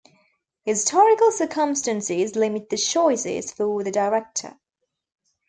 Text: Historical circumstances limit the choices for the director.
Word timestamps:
Historical 0.63 1.31
circumstances 1.31 2.35
limit 2.35 2.71
the 2.71 2.75
choices 2.75 3.51
for 3.51 3.83
the 3.83 3.91
director. 3.91 4.57